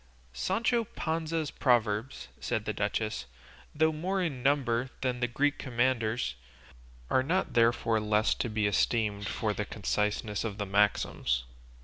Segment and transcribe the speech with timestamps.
[0.33, 3.27] "Sancho Panza's proverbs," said the duchess,
[3.75, 6.33] "though more in number than the Greek Commander's,
[7.11, 11.43] are not therefore less to be esteemed for the conciseness of the maxims.